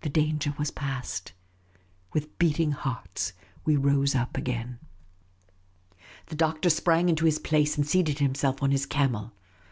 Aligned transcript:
The 0.00 0.08
danger 0.08 0.52
was 0.58 0.72
past. 0.72 1.32
With 2.12 2.40
beating 2.40 2.72
hearts 2.72 3.34
we 3.64 3.76
rose 3.76 4.12
up 4.16 4.36
again. 4.36 4.80
The 6.26 6.34
Doctor 6.34 6.70
sprang 6.70 7.08
into 7.08 7.24
his 7.24 7.38
place 7.38 7.76
and 7.76 7.86
seated 7.86 8.18
himself 8.18 8.64
on 8.64 8.72
his 8.72 8.84
camel. 8.84 9.30